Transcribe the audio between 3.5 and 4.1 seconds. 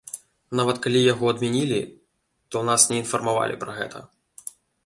пра гэта.